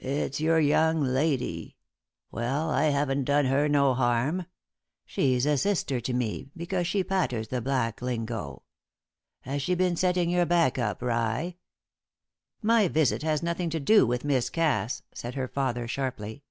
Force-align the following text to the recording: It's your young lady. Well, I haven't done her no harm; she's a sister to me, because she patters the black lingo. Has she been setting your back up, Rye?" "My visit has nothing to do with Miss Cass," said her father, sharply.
It's 0.00 0.40
your 0.40 0.58
young 0.58 1.00
lady. 1.02 1.76
Well, 2.32 2.68
I 2.70 2.86
haven't 2.86 3.22
done 3.26 3.44
her 3.44 3.68
no 3.68 3.94
harm; 3.94 4.46
she's 5.06 5.46
a 5.46 5.56
sister 5.56 6.00
to 6.00 6.12
me, 6.12 6.50
because 6.56 6.88
she 6.88 7.04
patters 7.04 7.46
the 7.46 7.60
black 7.60 8.02
lingo. 8.02 8.64
Has 9.42 9.62
she 9.62 9.76
been 9.76 9.94
setting 9.94 10.30
your 10.30 10.46
back 10.46 10.80
up, 10.80 11.00
Rye?" 11.00 11.58
"My 12.60 12.88
visit 12.88 13.22
has 13.22 13.40
nothing 13.40 13.70
to 13.70 13.78
do 13.78 14.04
with 14.04 14.24
Miss 14.24 14.50
Cass," 14.50 15.02
said 15.14 15.36
her 15.36 15.46
father, 15.46 15.86
sharply. 15.86 16.42